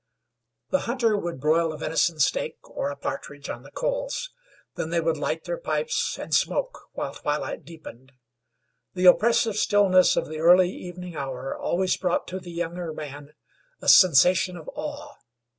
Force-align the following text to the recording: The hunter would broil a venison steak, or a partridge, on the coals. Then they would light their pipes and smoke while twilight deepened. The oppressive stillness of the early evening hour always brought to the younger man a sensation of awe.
The 0.71 0.79
hunter 0.89 1.15
would 1.15 1.39
broil 1.39 1.71
a 1.71 1.77
venison 1.77 2.17
steak, 2.19 2.57
or 2.63 2.89
a 2.89 2.95
partridge, 2.95 3.51
on 3.51 3.61
the 3.61 3.69
coals. 3.69 4.31
Then 4.73 4.89
they 4.89 4.99
would 4.99 5.15
light 5.15 5.43
their 5.43 5.59
pipes 5.59 6.17
and 6.17 6.33
smoke 6.33 6.85
while 6.93 7.13
twilight 7.13 7.65
deepened. 7.65 8.11
The 8.95 9.05
oppressive 9.05 9.57
stillness 9.57 10.15
of 10.15 10.27
the 10.27 10.39
early 10.39 10.71
evening 10.71 11.15
hour 11.15 11.55
always 11.55 11.95
brought 11.97 12.25
to 12.29 12.39
the 12.39 12.49
younger 12.49 12.91
man 12.93 13.33
a 13.79 13.87
sensation 13.87 14.57
of 14.57 14.67
awe. 14.73 15.17